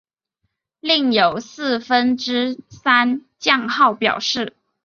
[0.79, 4.55] 另有四分之三降号表示。